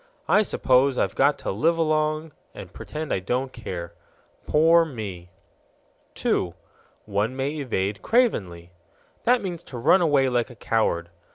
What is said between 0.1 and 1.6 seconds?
I suppose I've got to